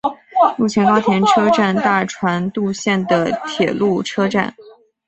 [0.57, 4.51] 陆前高田车站大船渡线的铁路车站。